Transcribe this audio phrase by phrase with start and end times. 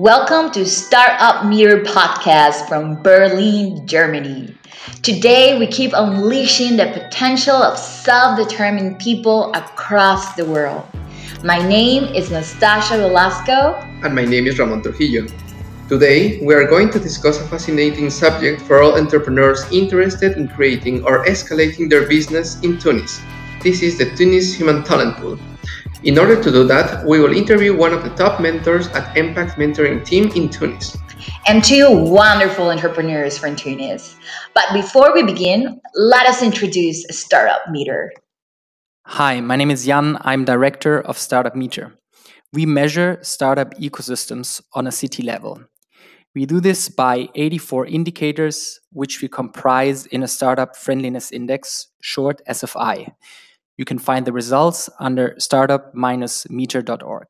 [0.00, 4.56] Welcome to Startup Meter podcast from Berlin, Germany.
[5.02, 10.88] Today, we keep unleashing the potential of self determined people across the world.
[11.44, 13.74] My name is Nastasia Velasco.
[14.02, 15.26] And my name is Ramon Trujillo.
[15.90, 21.04] Today, we are going to discuss a fascinating subject for all entrepreneurs interested in creating
[21.04, 23.20] or escalating their business in Tunis.
[23.62, 25.38] This is the Tunis Human Talent Pool.
[26.02, 29.58] In order to do that, we will interview one of the top mentors at Impact
[29.58, 30.96] Mentoring Team in Tunis.
[31.46, 34.16] And two wonderful entrepreneurs from Tunis.
[34.54, 38.14] But before we begin, let us introduce Startup Meter.
[39.08, 40.16] Hi, my name is Jan.
[40.22, 41.92] I'm director of Startup Meter.
[42.50, 45.60] We measure startup ecosystems on a city level.
[46.34, 52.40] We do this by 84 indicators, which we comprise in a Startup Friendliness Index, short
[52.48, 53.12] SFI.
[53.80, 57.28] You can find the results under startup-meter.org.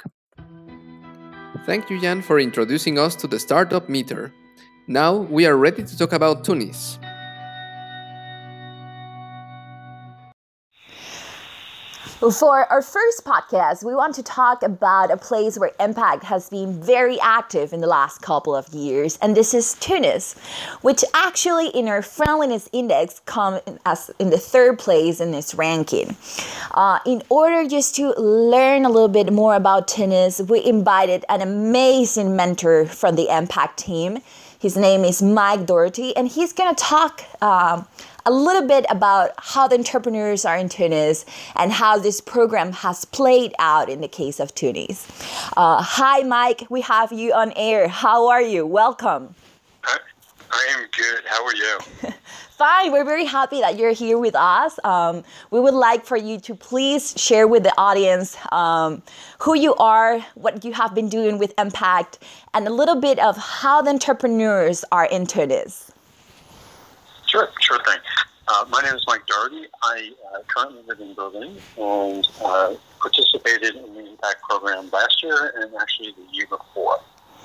[1.64, 4.32] Thank you, Jan, for introducing us to the Startup Meter.
[4.88, 6.98] Now we are ready to talk about Tunis.
[12.20, 16.78] For our first podcast, we want to talk about a place where Impact has been
[16.78, 20.34] very active in the last couple of years, and this is Tunis,
[20.82, 26.14] which actually in our friendliness index come as in the third place in this ranking.
[26.72, 31.40] Uh, in order just to learn a little bit more about Tunis, we invited an
[31.40, 34.18] amazing mentor from the Impact team.
[34.60, 37.24] His name is Mike Doherty, and he's gonna talk.
[37.42, 37.88] Um,
[38.26, 41.24] a little bit about how the entrepreneurs are in Tunis
[41.56, 45.08] and how this program has played out in the case of Tunis.
[45.56, 46.66] Uh, hi, Mike.
[46.68, 47.88] We have you on air.
[47.88, 48.66] How are you?
[48.66, 49.34] Welcome.
[49.84, 49.96] I,
[50.50, 51.22] I am good.
[51.24, 51.78] How are you?
[52.60, 52.92] Fine.
[52.92, 54.78] We're very happy that you're here with us.
[54.84, 59.02] Um, we would like for you to please share with the audience um,
[59.38, 62.18] who you are, what you have been doing with Impact,
[62.52, 65.90] and a little bit of how the entrepreneurs are in Tunis.
[67.28, 67.98] Sure, sure thing.
[68.46, 69.64] Uh, my name is Mike Doherty.
[69.82, 75.54] I uh, currently live in Berlin and uh, participated in the Impact program last year
[75.56, 77.00] and actually the year before.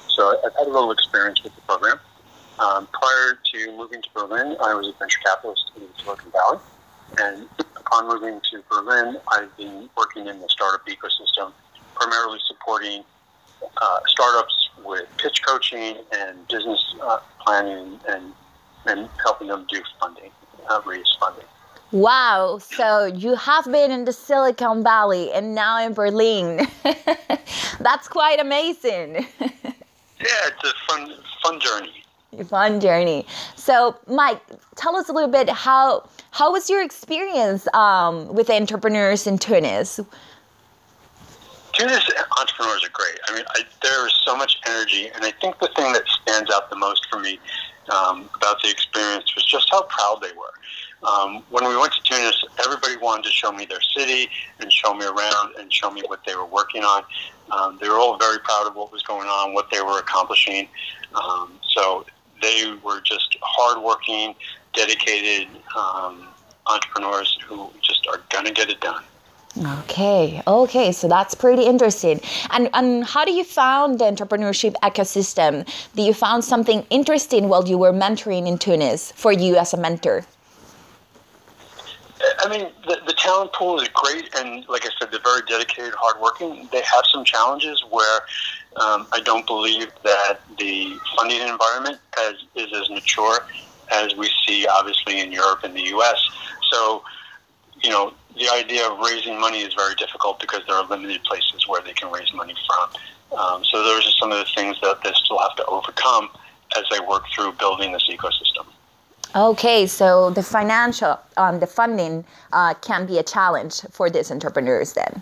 [0.09, 2.01] So I've had a little experience with the program.
[2.59, 6.59] Um, prior to moving to Berlin, I was a venture capitalist in Silicon Valley.
[7.17, 11.51] And upon moving to Berlin, I've been working in the startup ecosystem,
[11.95, 13.03] primarily supporting
[13.77, 18.33] uh, startups with pitch coaching and business uh, planning and
[18.87, 20.29] and helping them do funding,
[20.69, 21.45] uh, raise funding.
[21.91, 26.67] Wow, so you have been in the Silicon Valley and now in Berlin.
[27.79, 29.25] That's quite amazing.
[29.39, 29.79] yeah,
[30.19, 32.04] it's a fun fun journey.
[32.44, 33.25] Fun journey.
[33.56, 34.41] So, Mike,
[34.75, 40.00] tell us a little bit how how was your experience um, with entrepreneurs in Tunis?
[41.73, 42.09] Tunis
[42.40, 43.19] entrepreneurs are great.
[43.28, 46.50] I mean, I, there is so much energy, and I think the thing that stands
[46.51, 47.40] out the most for me
[47.90, 50.53] um, about the experience was just how proud they were.
[51.07, 54.29] Um, when we went to Tunis, everybody wanted to show me their city
[54.59, 57.03] and show me around and show me what they were working on.
[57.52, 60.67] Um, they were all very proud of what was going on, what they were accomplishing.
[61.13, 62.06] Um, so
[62.45, 64.35] they were just hardworking,
[64.73, 66.28] dedicated um,
[66.67, 69.03] entrepreneurs who just are going to get it done.
[69.79, 72.19] Okay, okay, so that's pretty interesting.
[72.51, 75.66] And and how do you found the entrepreneurship ecosystem?
[75.95, 79.78] Do you found something interesting while you were mentoring in Tunis for you as a
[79.78, 80.25] mentor?
[82.39, 85.94] I mean, the, the talent pool is great, and like I said, they're very dedicated,
[85.97, 86.67] hardworking.
[86.72, 88.19] They have some challenges where
[88.77, 93.39] um, I don't believe that the funding environment as, is as mature
[93.91, 96.17] as we see, obviously, in Europe and the U.S.
[96.71, 97.03] So,
[97.81, 101.67] you know, the idea of raising money is very difficult because there are limited places
[101.67, 103.39] where they can raise money from.
[103.39, 106.29] Um, so those are some of the things that they still have to overcome
[106.77, 108.65] as they work through building this ecosystem.
[109.35, 114.93] Okay, so the financial, um, the funding uh, can be a challenge for these entrepreneurs
[114.93, 115.21] then.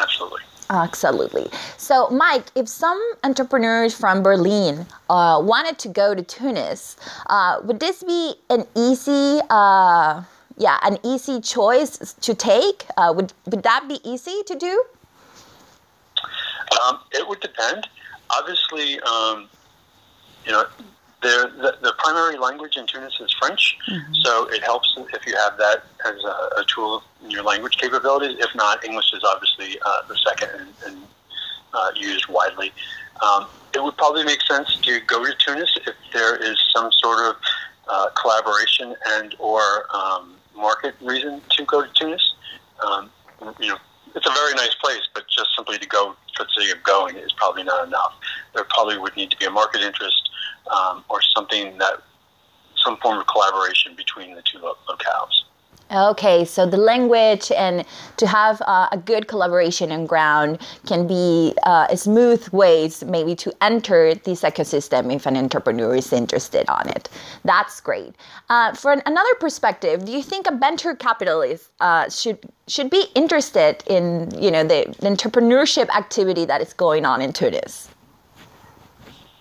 [0.00, 0.40] Absolutely.
[0.70, 1.50] Absolutely.
[1.76, 6.96] So, Mike, if some entrepreneurs from Berlin uh, wanted to go to Tunis,
[7.26, 9.40] uh, would this be an easy?
[9.50, 10.22] Uh,
[10.56, 12.86] yeah, an easy choice to take?
[12.96, 14.84] Uh, would would that be easy to do?
[16.84, 17.88] Um, it would depend.
[18.30, 19.48] Obviously, um,
[20.46, 20.66] you know,
[21.22, 24.14] the, the, the primary language in Tunis is French, mm-hmm.
[24.14, 28.36] so it helps if you have that as a, a, tool in your language capabilities.
[28.38, 31.02] If not, English is obviously uh, the second and, and
[31.74, 32.72] uh, used widely.
[33.22, 37.18] Um, it would probably make sense to go to Tunis if there is some sort
[37.26, 37.36] of
[37.88, 42.34] uh, collaboration and or um, market reason to go to Tunis.
[42.86, 43.10] Um,
[43.58, 43.78] you know,
[44.14, 47.16] it's a very nice place, but just simply to go for the sake of going
[47.16, 48.14] is probably not enough.
[48.54, 50.29] there probably would need to be a market interest
[50.74, 52.02] um, or something that
[52.76, 55.44] some form of collaboration between the two locales.
[55.92, 57.84] Okay, so the language and
[58.16, 63.34] to have uh, a good collaboration on ground can be uh, a smooth ways maybe
[63.34, 67.08] to enter this ecosystem if an entrepreneur is interested on it.
[67.44, 68.14] That's great.
[68.48, 72.38] Uh, for another perspective, do you think a venture capitalist uh, should
[72.68, 77.32] should be interested in you know the, the entrepreneurship activity that is going on in
[77.32, 77.89] Tunis?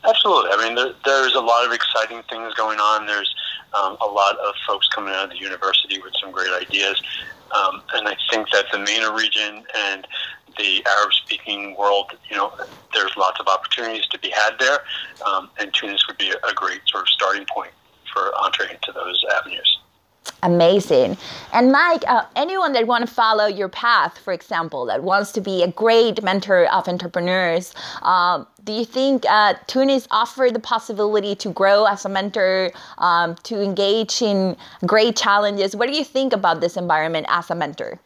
[0.03, 0.51] Absolutely.
[0.53, 3.05] I mean, there, there's a lot of exciting things going on.
[3.05, 3.33] There's
[3.73, 7.01] um, a lot of folks coming out of the university with some great ideas.
[7.55, 10.07] Um, and I think that the MENA region and
[10.57, 12.53] the Arab-speaking world, you know,
[12.93, 14.79] there's lots of opportunities to be had there,
[15.25, 17.71] um, and Tunis would be a great sort of starting point
[18.13, 19.79] for entree into those avenues.
[20.41, 21.17] Amazing.
[21.51, 25.41] And Mike, uh, anyone that want to follow your path, for example, that wants to
[25.41, 27.73] be a great mentor of entrepreneurs,
[28.03, 33.35] um, do you think uh, Tunis offer the possibility to grow as a mentor, um,
[33.43, 34.55] to engage in
[34.85, 35.75] great challenges?
[35.75, 37.99] What do you think about this environment as a mentor?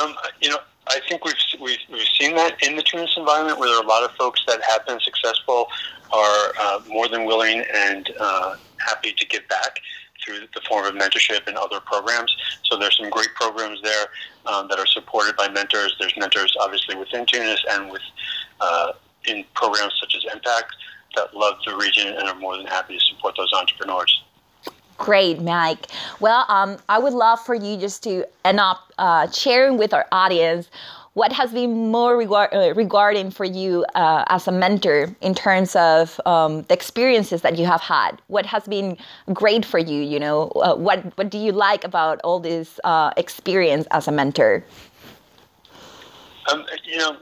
[0.00, 3.68] Um, you know, I think we've, we've, we've seen that in the Tunis environment where
[3.68, 5.66] there are a lot of folks that have been successful,
[6.12, 9.78] are uh, more than willing and uh, happy to give back
[10.24, 12.34] through the form of mentorship and other programs.
[12.64, 14.06] So there's some great programs there
[14.46, 15.94] um, that are supported by mentors.
[15.98, 18.02] There's mentors obviously within Tunis and with
[18.60, 18.92] uh,
[19.26, 20.74] in programs such as Impact
[21.16, 24.22] that love the region and are more than happy to support those entrepreneurs.
[24.96, 25.86] Great, Mike.
[26.20, 30.06] Well, um, I would love for you just to end up uh, sharing with our
[30.12, 30.68] audience
[31.14, 35.74] what has been more regard, uh, regarding for you uh, as a mentor in terms
[35.74, 38.20] of um, the experiences that you have had?
[38.28, 38.96] What has been
[39.32, 40.02] great for you?
[40.02, 44.12] You know, uh, what what do you like about all this uh, experience as a
[44.12, 44.64] mentor?
[46.50, 47.16] Um, you know,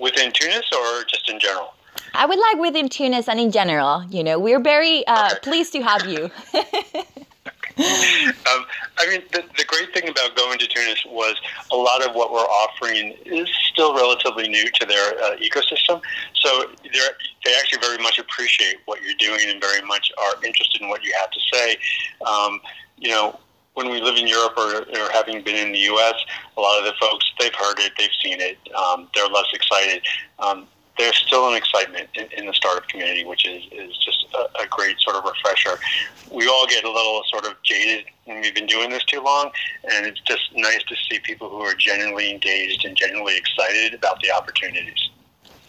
[0.00, 1.74] within Tunis or just in general.
[2.14, 4.04] I would like within Tunis and in general.
[4.10, 5.38] You know, we're very uh, okay.
[5.42, 6.30] pleased to have you.
[7.78, 8.66] um,
[8.98, 10.17] I mean, the, the great thing about
[10.88, 11.36] Tunis was
[11.72, 16.00] a lot of what we're offering is still relatively new to their uh, ecosystem.
[16.34, 20.88] So they actually very much appreciate what you're doing and very much are interested in
[20.88, 21.76] what you have to say.
[22.26, 22.60] Um,
[22.96, 23.38] you know,
[23.74, 26.14] when we live in Europe or, or having been in the U.S.,
[26.56, 30.02] a lot of the folks they've heard it, they've seen it, um, they're less excited.
[30.40, 30.66] Um,
[30.98, 34.66] there's still an excitement in, in, the startup community, which is, is just a, a,
[34.68, 35.78] great sort of refresher.
[36.30, 39.50] We all get a little sort of jaded when we've been doing this too long,
[39.90, 44.20] and it's just nice to see people who are genuinely engaged and genuinely excited about
[44.20, 45.10] the opportunities.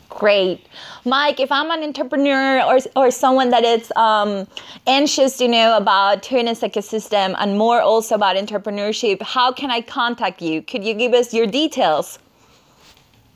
[0.10, 0.66] Great.
[1.06, 4.48] Mike, if I'm an entrepreneur or, or someone that is um,
[4.88, 10.42] anxious to know about Tunis ecosystem and more also about entrepreneurship, how can I contact
[10.42, 10.64] you?
[10.64, 12.18] Could you give us your details?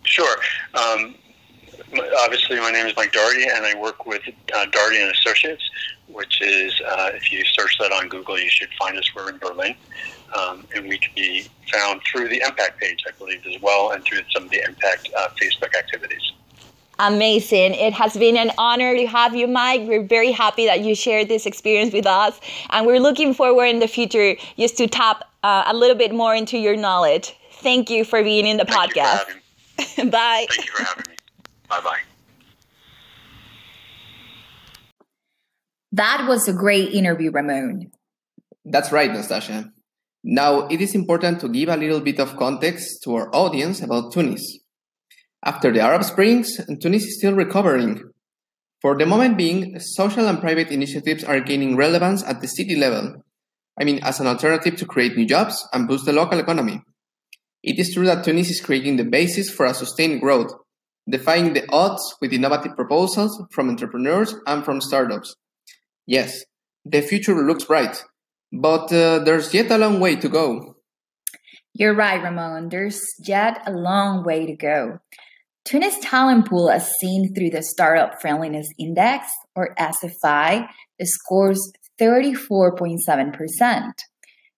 [0.04, 0.36] Sure.
[0.74, 1.16] Um,
[2.22, 4.22] obviously, my name is Mike Doherty, and I work with
[4.56, 5.64] uh, Doherty and Associates,
[6.08, 9.06] which is, uh, if you search that on Google, you should find us.
[9.16, 9.76] We're in Berlin.
[10.36, 14.04] Um, and we can be found through the Impact page, I believe, as well, and
[14.04, 16.32] through some of the Impact uh, Facebook activities.
[17.00, 17.74] Amazing.
[17.74, 19.82] It has been an honor to have you, Mike.
[19.82, 22.40] We're very happy that you shared this experience with us.
[22.70, 26.36] And we're looking forward in the future just to tap uh, a little bit more
[26.36, 27.36] into your knowledge.
[27.52, 29.26] Thank you for being in the Thank podcast.
[30.12, 30.46] Bye.
[30.50, 31.13] Thank you for having me.
[31.74, 32.04] Bye bye.
[35.92, 37.90] That was a great interview, Ramon.
[38.64, 39.72] That's right, Nastasia.
[40.24, 44.14] Now, it is important to give a little bit of context to our audience about
[44.14, 44.60] Tunis.
[45.44, 48.04] After the Arab Springs, Tunis is still recovering.
[48.80, 53.24] For the moment being, social and private initiatives are gaining relevance at the city level.
[53.80, 56.82] I mean, as an alternative to create new jobs and boost the local economy.
[57.64, 60.54] It is true that Tunis is creating the basis for a sustained growth,
[61.10, 65.36] defying the odds with innovative proposals from entrepreneurs and from startups.
[66.06, 66.44] Yes,
[66.86, 68.04] the future looks bright,
[68.52, 70.76] but uh, there's yet a long way to go.
[71.74, 72.70] You're right, Ramon.
[72.70, 75.00] There's yet a long way to go.
[75.66, 80.68] Tunis talent pool, as seen through the Startup Friendliness Index, or SFI,
[81.02, 83.92] scores 34.7%.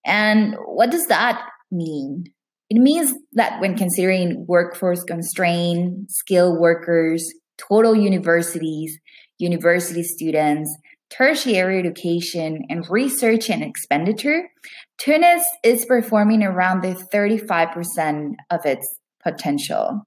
[0.05, 2.25] And what does that mean?
[2.69, 8.97] It means that when considering workforce constraint, skilled workers, total universities,
[9.37, 10.75] university students,
[11.09, 14.49] tertiary education, and research and expenditure,
[14.97, 20.01] Tunis is performing around the 35% of its potential.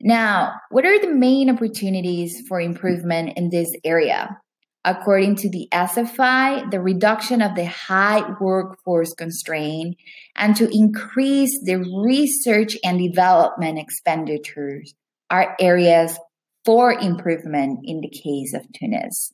[0.00, 4.36] Now, what are the main opportunities for improvement in this area?
[4.86, 9.96] According to the SFI, the reduction of the high workforce constraint
[10.36, 14.94] and to increase the research and development expenditures
[15.28, 16.16] are areas
[16.64, 19.32] for improvement in the case of Tunis.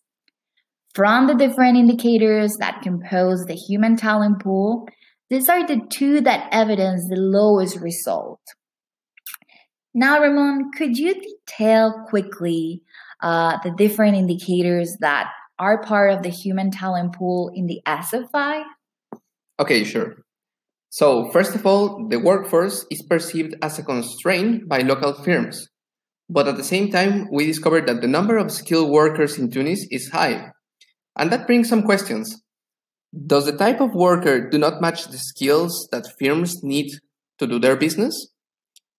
[0.94, 4.88] From the different indicators that compose the human talent pool,
[5.28, 8.40] these are the two that evidence the lowest result.
[9.92, 12.80] Now, Ramon, could you detail quickly
[13.20, 15.30] uh, the different indicators that
[15.62, 18.64] are part of the human talent pool in the SFI?
[19.60, 20.24] Okay, sure.
[20.90, 25.68] So, first of all, the workforce is perceived as a constraint by local firms.
[26.28, 29.86] But at the same time, we discovered that the number of skilled workers in Tunis
[29.90, 30.50] is high.
[31.16, 32.42] And that brings some questions.
[33.14, 36.90] Does the type of worker do not match the skills that firms need
[37.38, 38.32] to do their business?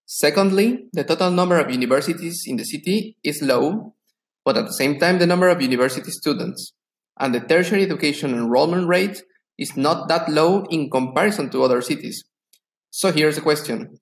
[0.05, 3.95] Secondly, the total number of universities in the city is low,
[4.45, 6.73] but at the same time, the number of university students
[7.19, 9.23] and the tertiary education enrollment rate
[9.57, 12.23] is not that low in comparison to other cities.
[12.89, 13.97] So here's the question.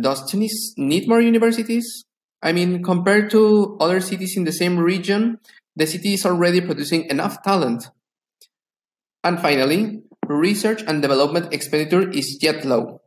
[0.00, 2.04] Does Tunis need more universities?
[2.42, 5.38] I mean, compared to other cities in the same region,
[5.74, 7.90] the city is already producing enough talent.
[9.24, 13.00] And finally, research and development expenditure is yet low.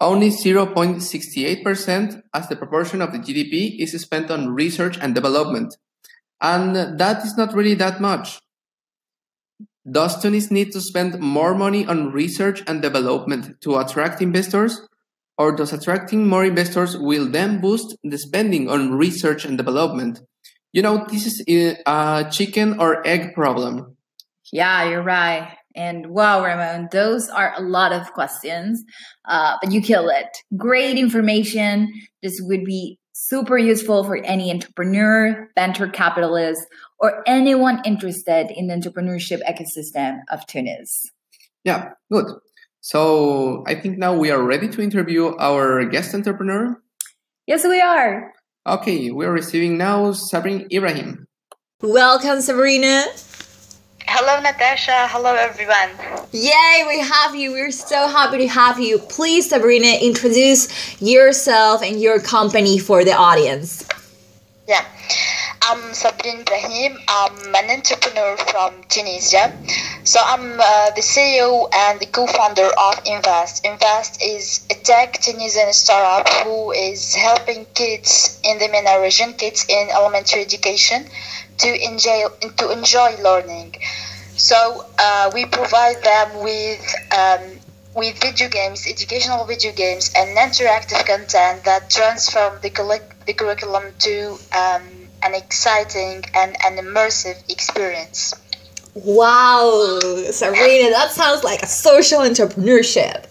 [0.00, 5.76] Only 0.68% as the proportion of the GDP is spent on research and development.
[6.40, 8.38] And that is not really that much.
[9.90, 14.80] Does Tunis need to spend more money on research and development to attract investors?
[15.38, 20.20] Or does attracting more investors will then boost the spending on research and development?
[20.72, 23.96] You know, this is a chicken or egg problem.
[24.52, 25.56] Yeah, you're right.
[25.74, 28.82] And wow, Ramon, those are a lot of questions,
[29.26, 30.26] uh, but you kill it.
[30.56, 31.92] Great information.
[32.20, 36.64] This would be super useful for any entrepreneur, venture capitalist,
[37.00, 41.10] or anyone interested in the entrepreneurship ecosystem of Tunis.
[41.64, 42.26] Yeah, good.
[42.80, 46.80] So I think now we are ready to interview our guest entrepreneur.
[47.46, 48.32] Yes, we are.
[48.66, 51.26] Okay, we're receiving now Sabrina Ibrahim.
[51.82, 53.04] Welcome, Sabrina.
[54.20, 55.06] Hello, Natasha.
[55.12, 55.90] Hello, everyone.
[56.32, 57.52] Yay, we have you.
[57.52, 58.98] We're so happy to have you.
[58.98, 60.66] Please, Sabrina, introduce
[61.00, 63.86] yourself and your company for the audience.
[64.66, 64.84] Yeah.
[65.62, 66.98] I'm Sabrina Ibrahim.
[67.06, 69.56] I'm an entrepreneur from Tunisia.
[70.02, 73.64] So I'm uh, the CEO and the co-founder of Invest.
[73.64, 79.64] Invest is a tech Tunisian startup who is helping kids in the MENA region, kids
[79.68, 81.06] in elementary education,
[81.58, 82.24] to enjoy
[82.56, 83.74] to enjoy learning.
[84.38, 87.40] So uh, we provide them with um,
[87.94, 92.70] with video games, educational video games, and interactive content that transform the,
[93.26, 94.82] the curriculum to um,
[95.24, 98.32] an exciting and an immersive experience.
[98.94, 99.98] Wow,
[100.30, 103.26] Sabrina, that sounds like a social entrepreneurship.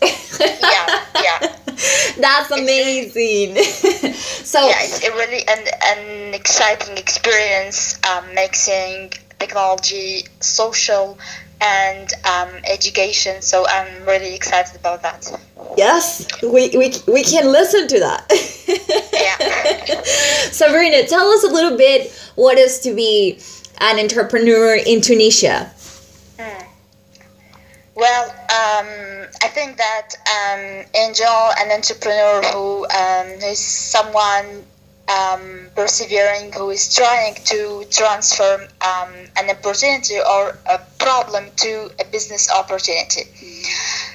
[0.61, 1.55] yeah, yeah.
[2.19, 3.55] That's amazing.
[4.13, 11.17] so yeah, it's really an, an exciting experience um, mixing technology, social,
[11.62, 13.41] and um, education.
[13.41, 15.32] So I'm really excited about that.
[15.75, 18.25] Yes, we, we, we can listen to that.
[19.13, 20.01] yeah.
[20.51, 23.39] Sabrina, tell us a little bit what is to be
[23.79, 25.72] an entrepreneur in Tunisia.
[26.39, 26.63] Hmm.
[27.96, 34.63] Well, um, I think that um, Angel, an entrepreneur who um, is someone
[35.09, 42.05] um, persevering, who is trying to transform um, an opportunity or a problem to a
[42.11, 43.23] business opportunity.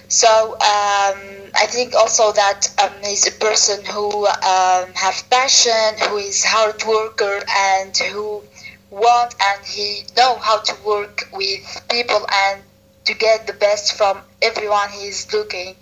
[0.08, 1.18] So um,
[1.54, 6.82] I think also that um, he's a person who um, have passion, who is hard
[6.84, 8.42] worker, and who
[8.90, 12.62] want and he know how to work with people and
[13.06, 15.74] to get the best from everyone he's looking,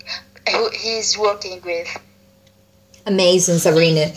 [0.49, 1.87] who he's working with.
[3.05, 4.11] Amazing, Sabrina.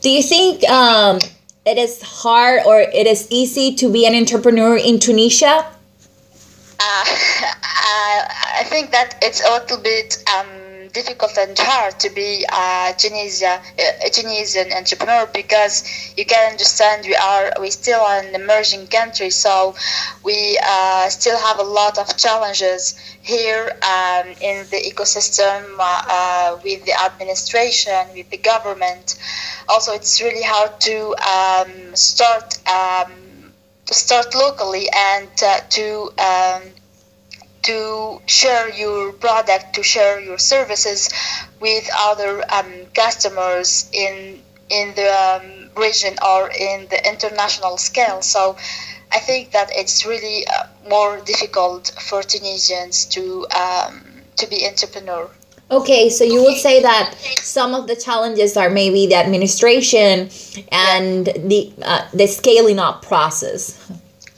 [0.00, 1.18] Do you think um,
[1.64, 5.66] it is hard or it is easy to be an entrepreneur in Tunisia?
[6.80, 7.04] Uh,
[8.58, 10.46] I think that it's a little bit um,
[10.92, 17.14] difficult and hard to be a Tunisia, a Tunisian entrepreneur because you can understand we
[17.16, 19.74] are we still an emerging country, so
[20.24, 26.58] we uh, still have a lot of challenges here um, in the ecosystem uh, uh,
[26.64, 29.16] with the administration, with the government.
[29.68, 33.12] Also, it's really hard to um, start um,
[33.86, 36.62] to start locally and uh, to um,
[37.62, 41.10] to share your product, to share your services
[41.60, 48.20] with other um, customers in in the um, region or in the international scale.
[48.20, 48.56] So
[49.10, 54.04] I think that it's really uh, more difficult for Tunisians to um,
[54.36, 55.30] to be entrepreneur.
[55.70, 60.30] Okay, so you would say that some of the challenges are maybe the administration
[60.72, 63.76] and the uh, the scaling up process.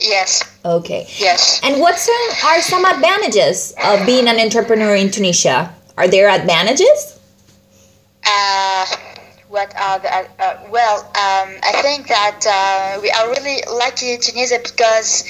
[0.01, 0.43] Yes.
[0.65, 1.05] Okay.
[1.17, 1.61] Yes.
[1.63, 1.93] And what
[2.43, 5.73] are some advantages of being an entrepreneur in Tunisia?
[5.97, 7.19] Are there advantages?
[8.25, 8.85] Uh,
[9.49, 14.21] what are the, uh, well, um, I think that uh, we are really lucky in
[14.21, 15.23] Tunisia because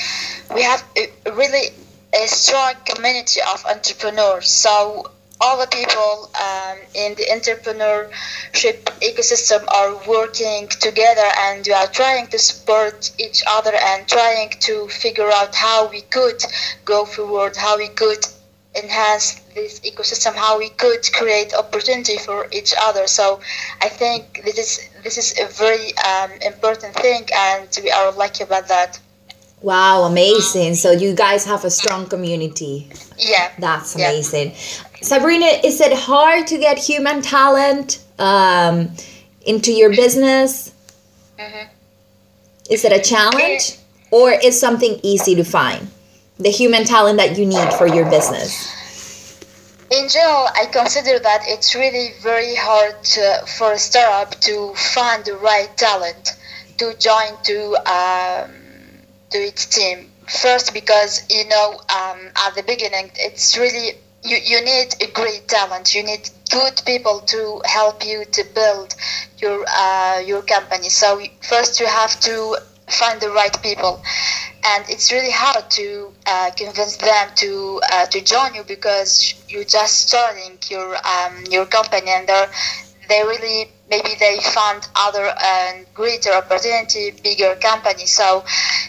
[0.53, 1.69] we have a, really
[2.13, 4.47] a strong community of entrepreneurs.
[4.47, 5.11] So
[5.41, 12.27] all the people um, in the entrepreneurship ecosystem are working together and we are trying
[12.27, 16.41] to support each other and trying to figure out how we could
[16.85, 18.23] go forward, how we could
[18.75, 23.07] enhance this ecosystem, how we could create opportunity for each other.
[23.07, 23.41] So
[23.81, 28.43] I think this is this is a very um, important thing, and we are lucky
[28.43, 28.99] about that.
[29.61, 30.75] Wow, amazing!
[30.75, 32.89] So you guys have a strong community.
[33.17, 34.11] Yeah, That's Yeah.
[35.01, 38.91] Sabrina, is it hard to get human talent um,
[39.45, 40.71] into your business?
[41.39, 41.67] Mhm.
[42.69, 43.77] Is it a challenge
[44.11, 45.89] or is something easy to find?
[46.39, 48.79] The human talent that you need for your business.
[49.91, 55.25] in general, I consider that it's really very hard to, for a startup to find
[55.25, 56.37] the right talent
[56.77, 58.51] to join to um,
[59.31, 60.09] to its team.
[60.41, 61.67] First, because you know
[61.99, 65.95] um, at the beginning, it's really you, you need a great talent.
[65.95, 68.95] You need good people to help you to build
[69.37, 70.89] your uh, your company.
[70.89, 74.03] So first, you have to find the right people
[74.63, 79.63] and it's really hard to uh, convince them to uh, to join you because you're
[79.63, 82.49] just starting your um, your company and they're
[83.09, 88.43] they really maybe they found other and greater opportunity bigger company so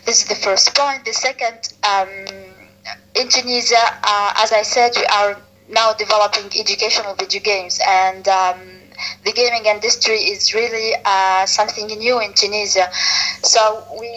[0.05, 2.09] this is the first point the second um,
[3.15, 5.37] in tunisia uh, as i said we are
[5.69, 8.59] now developing educational video games and um,
[9.25, 12.89] the gaming industry is really uh, something new in tunisia
[13.43, 14.09] so we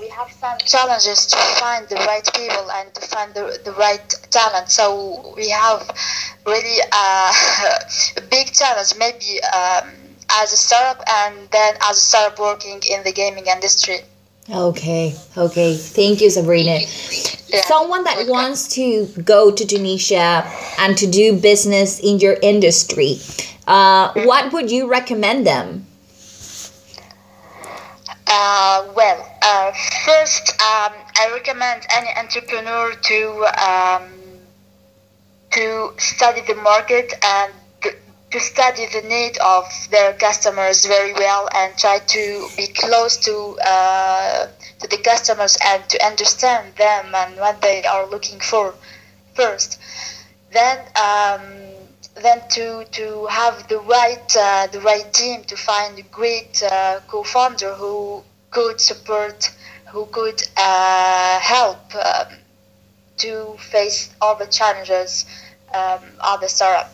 [0.00, 4.08] we have some challenges to find the right people and to find the, the right
[4.30, 4.70] talent.
[4.70, 5.90] So we have
[6.46, 7.32] really uh,
[8.16, 9.90] a big challenge, maybe um,
[10.30, 13.98] as a startup and then as a startup working in the gaming industry.
[14.50, 15.76] Okay, okay.
[15.76, 16.78] Thank you, Sabrina.
[16.80, 17.60] Yeah.
[17.66, 18.30] Someone that Okay.
[18.30, 20.44] wants to go to Tunisia
[20.78, 23.20] and to do business in your industry,
[23.66, 25.86] uh, what would you recommend them?
[28.26, 29.72] Uh, well, uh,
[30.04, 33.20] first, um, I recommend any entrepreneur to
[33.60, 34.04] um,
[35.52, 37.52] to study the market and
[38.30, 43.58] to study the need of their customers very well and try to be close to
[43.64, 44.48] uh,
[44.80, 48.74] to the customers and to understand them and what they are looking for
[49.34, 49.80] first.
[50.52, 50.78] Then.
[50.96, 51.68] Um,
[52.22, 56.98] then to, to have the right uh, the right team to find a great uh,
[57.06, 59.50] co-founder who could support
[59.86, 62.26] who could uh, help um,
[63.18, 65.26] to face all the challenges
[65.72, 66.92] um, of the startup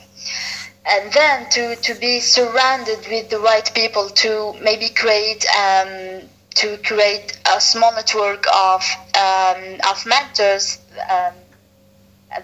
[0.87, 6.23] and then to, to be surrounded with the right people to maybe create um,
[6.55, 8.85] to create a small network of
[9.19, 10.79] um, of mentors
[11.11, 11.35] um,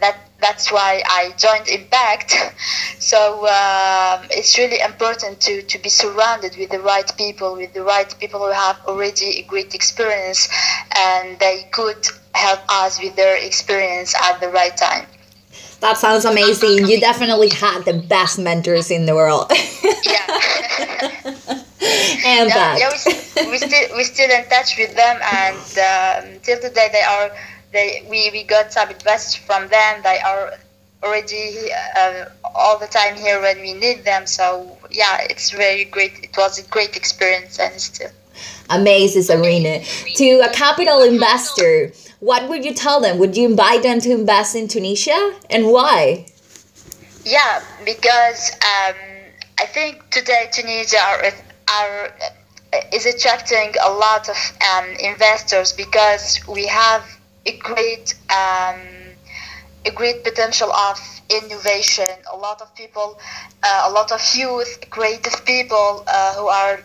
[0.00, 2.34] that that's why I joined Impact.
[3.00, 7.82] So um, it's really important to, to be surrounded with the right people, with the
[7.82, 10.50] right people who have already a great experience,
[10.98, 15.06] and they could help us with their experience at the right time.
[15.80, 16.86] That sounds amazing.
[16.86, 19.50] You definitely had the best mentors in the world.
[20.04, 20.26] Yeah.
[21.80, 22.78] and yeah, back.
[22.78, 27.02] yeah, we, we still we still in touch with them, and um, till today they
[27.02, 27.30] are
[27.72, 30.02] they we, we got some advice from them.
[30.02, 30.52] They are
[31.02, 34.26] already uh, all the time here when we need them.
[34.26, 36.12] So yeah, it's very great.
[36.22, 38.10] It was a great experience, and still.
[38.68, 39.80] Amazing, Sabrina.
[40.16, 43.18] To a capital investor, what would you tell them?
[43.18, 45.34] Would you invite them to invest in Tunisia?
[45.48, 46.26] And why?
[47.24, 48.96] Yeah, because um,
[49.58, 51.32] I think today Tunisia are,
[51.68, 52.14] are
[52.92, 54.36] is attracting a lot of
[54.72, 57.04] um, investors because we have
[57.46, 58.80] a great um,
[59.86, 60.98] a great potential of
[61.30, 62.10] innovation.
[62.32, 63.18] A lot of people,
[63.62, 66.80] uh, a lot of youth, creative people uh, who are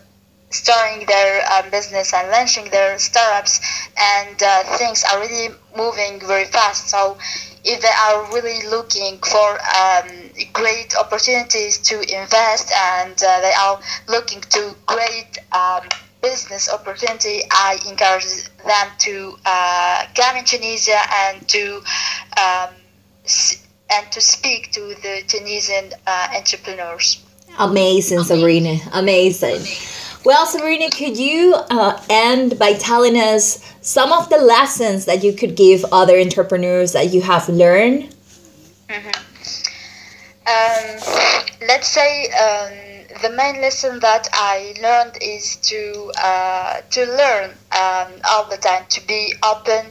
[0.55, 3.59] starting their um, business and launching their startups,
[3.97, 6.89] and uh, things are really moving very fast.
[6.89, 7.17] So,
[7.63, 10.07] if they are really looking for um,
[10.53, 15.81] great opportunities to invest and uh, they are looking to great um,
[16.21, 21.81] business opportunity, I encourage them to uh, come in Tunisia and to
[22.37, 22.69] um,
[23.91, 27.23] and to speak to the Tunisian uh, entrepreneurs.
[27.57, 28.77] Amazing, Sabrina.
[28.93, 29.61] Amazing.
[30.25, 35.33] Well, Sabrina, could you uh, end by telling us some of the lessons that you
[35.33, 38.09] could give other entrepreneurs that you have learned?
[38.89, 39.21] Mm-hmm.
[40.47, 47.51] Um, let's say um, the main lesson that I learned is to uh, to learn
[47.51, 49.85] um, all the time, to be open,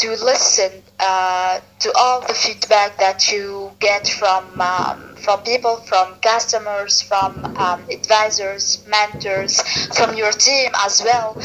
[0.00, 6.16] to listen uh, to all the feedback that you get from um, from people, from
[6.22, 9.60] customers, from um, advisors, mentors,
[9.94, 11.38] from your team as well,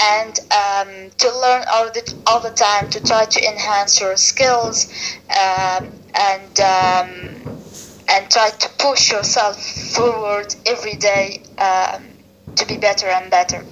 [0.00, 4.88] and um, to learn all the all the time to try to enhance your skills
[5.30, 7.48] um, and um,
[8.08, 12.02] and try to push yourself forward every day um,
[12.56, 13.64] to be better and better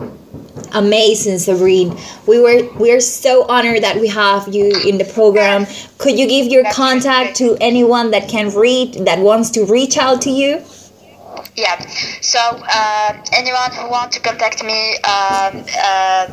[0.74, 1.98] amazing Sabrine.
[2.26, 5.66] We were we're so honored that we have you in the program.
[5.98, 10.22] Could you give your contact to anyone that can read that wants to reach out
[10.22, 10.62] to you?
[11.54, 11.78] Yeah.
[12.20, 16.26] So uh, anyone who wants to contact me um, uh,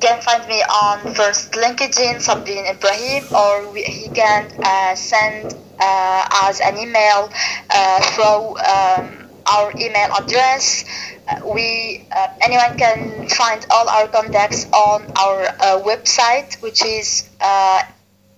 [0.00, 6.60] can find me on first LinkedIn, Sabrine Ibrahim, or he can uh, send uh, us
[6.60, 7.30] an email
[7.70, 9.19] uh, through um,
[9.50, 10.84] our email address
[11.44, 17.82] we uh, anyone can find all our contacts on our uh, website, which is uh,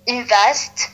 [0.07, 0.93] invest.tn.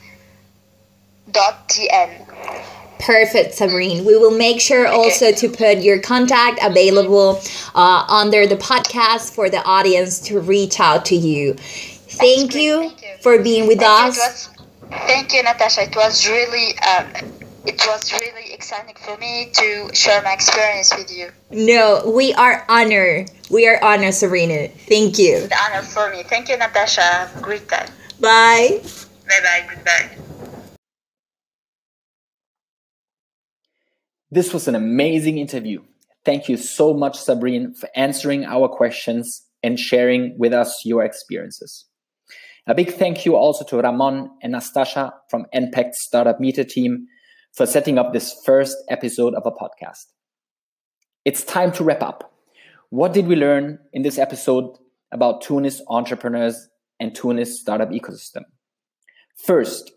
[3.00, 4.04] Perfect, Sabrine.
[4.04, 7.40] We will make sure also to put your contact available
[7.74, 11.54] uh, under the podcast for the audience to reach out to you.
[11.54, 14.16] Thank you, Thank you, for being with thank us.
[14.16, 14.58] You,
[14.90, 15.82] was, thank you, Natasha.
[15.82, 17.06] It was really um,
[17.68, 21.30] it was really exciting for me to share my experience with you.
[21.50, 23.30] No, we are honored.
[23.50, 24.68] We are honored, Serena.
[24.68, 25.46] Thank you.
[25.46, 26.22] The honor for me.
[26.22, 27.02] Thank you, Natasha.
[27.02, 27.90] Have a great time.
[28.20, 28.80] Bye.
[29.28, 29.68] Bye bye.
[29.68, 30.16] Goodbye.
[34.30, 35.82] This was an amazing interview.
[36.24, 41.84] Thank you so much, Sabrine, for answering our questions and sharing with us your experiences.
[42.66, 47.06] A big thank you also to Ramon and Nastasha from NPACT Startup Meter team
[47.52, 50.06] for setting up this first episode of a podcast.
[51.24, 52.32] It's time to wrap up.
[52.90, 54.76] What did we learn in this episode
[55.12, 56.68] about Tunis entrepreneurs
[57.00, 58.42] and Tunis startup ecosystem?
[59.36, 59.92] First,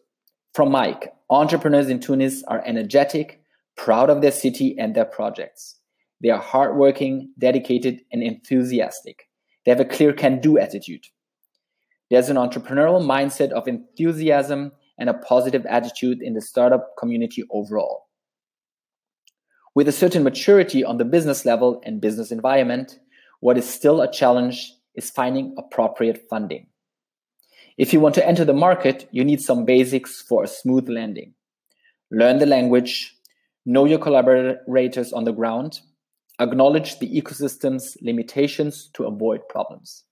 [0.53, 3.41] from Mike, entrepreneurs in Tunis are energetic,
[3.77, 5.77] proud of their city and their projects.
[6.21, 9.29] They are hardworking, dedicated, and enthusiastic.
[9.65, 11.05] They have a clear can do attitude.
[12.09, 18.05] There's an entrepreneurial mindset of enthusiasm and a positive attitude in the startup community overall.
[19.73, 22.99] With a certain maturity on the business level and business environment,
[23.39, 26.67] what is still a challenge is finding appropriate funding.
[27.79, 31.33] If you want to enter the market, you need some basics for a smooth landing.
[32.11, 33.15] Learn the language,
[33.65, 35.79] know your collaborators on the ground,
[36.39, 40.03] acknowledge the ecosystem's limitations to avoid problems.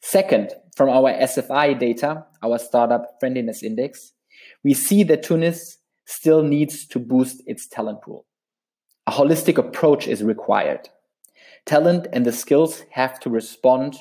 [0.00, 4.12] Second, from our SFI data, our Startup Friendliness Index,
[4.64, 8.26] we see that Tunis still needs to boost its talent pool.
[9.06, 10.88] A holistic approach is required.
[11.66, 13.98] Talent and the skills have to respond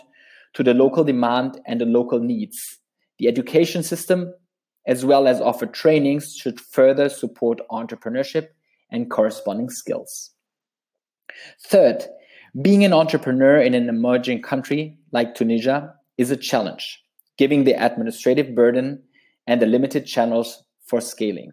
[0.53, 2.79] to the local demand and the local needs.
[3.17, 4.33] The education system,
[4.87, 8.47] as well as offer trainings, should further support entrepreneurship
[8.91, 10.31] and corresponding skills.
[11.67, 12.07] Third,
[12.61, 17.01] being an entrepreneur in an emerging country like Tunisia is a challenge,
[17.37, 19.03] given the administrative burden
[19.47, 21.51] and the limited channels for scaling.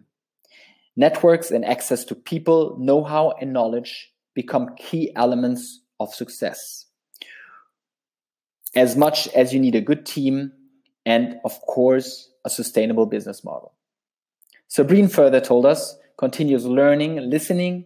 [0.95, 6.85] Networks and access to people, know how, and knowledge become key elements of success.
[8.75, 10.51] As much as you need a good team
[11.05, 13.73] and, of course, a sustainable business model.
[14.69, 17.85] Sabrine further told us continuous learning, listening,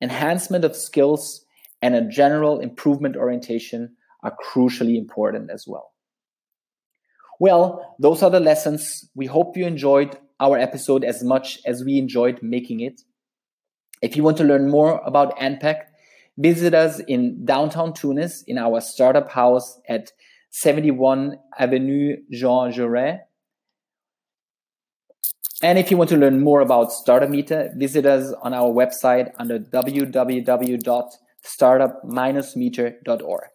[0.00, 1.44] enhancement of skills,
[1.82, 5.92] and a general improvement orientation are crucially important as well.
[7.40, 9.10] Well, those are the lessons.
[9.14, 13.00] We hope you enjoyed our episode as much as we enjoyed making it.
[14.00, 15.82] If you want to learn more about NPACT,
[16.38, 20.12] visit us in downtown Tunis in our startup house at
[20.50, 23.20] 71 Avenue Jean Jaurès.
[25.62, 29.30] And if you want to learn more about Startup Meter, visit us on our website
[29.38, 29.58] under
[31.44, 33.48] www.startup-meter.org.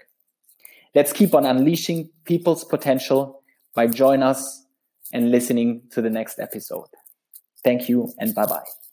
[0.95, 3.43] Let's keep on unleashing people's potential
[3.75, 4.65] by joining us
[5.13, 6.87] and listening to the next episode.
[7.63, 8.86] Thank you and bye bye.